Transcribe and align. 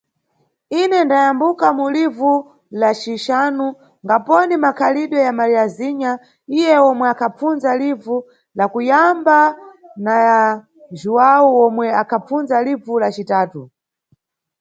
Ine 0.81 0.97
ndayambuka 1.05 1.67
mu 1.77 1.85
livu 1.95 2.33
la 2.79 2.89
cixanu, 3.01 3.67
ngaponi 4.05 4.53
makhalidwe 4.63 5.19
ya 5.25 5.31
Mariazinha 5.39 6.11
iye 6.57 6.75
omwe 6.89 7.05
akhapfunza 7.13 7.71
livu 7.81 8.17
la 8.57 8.65
kuyamba 8.73 9.37
na 10.03 10.13
ya 10.27 10.41
Juwau 10.99 11.47
omwe 11.65 11.85
akhapfunza 12.01 12.55
livu 12.67 12.93
la 13.03 13.09
citatu? 13.15 13.61